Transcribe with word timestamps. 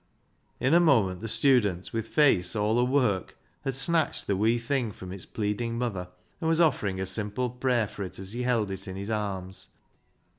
In 0.59 0.73
a 0.73 0.79
moment 0.79 1.19
the 1.19 1.27
student, 1.27 1.93
with 1.93 2.07
face 2.07 2.55
all 2.55 2.77
awork, 2.79 3.35
had 3.63 3.75
snatched 3.75 4.25
the 4.25 4.35
wee 4.35 4.57
thing 4.57 4.91
from 4.91 5.11
its 5.11 5.27
pleading 5.27 5.77
mother, 5.77 6.07
and 6.39 6.49
was 6.49 6.59
offering 6.59 6.99
a 6.99 7.05
simple 7.05 7.51
prayer 7.51 7.87
for 7.87 8.01
it 8.01 8.17
as 8.17 8.33
he 8.33 8.41
held 8.41 8.71
it 8.71 8.87
in 8.87 8.95
his 8.95 9.11
arms. 9.11 9.69